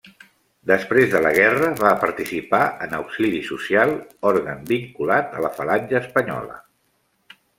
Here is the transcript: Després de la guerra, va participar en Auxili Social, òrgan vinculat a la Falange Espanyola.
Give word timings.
Després 0.69 1.09
de 1.09 1.19
la 1.25 1.31
guerra, 1.35 1.67
va 1.81 1.89
participar 2.03 2.61
en 2.87 2.97
Auxili 3.01 3.43
Social, 3.51 3.93
òrgan 4.31 4.65
vinculat 4.73 5.39
a 5.41 5.45
la 5.47 5.55
Falange 5.61 6.01
Espanyola. 6.03 6.61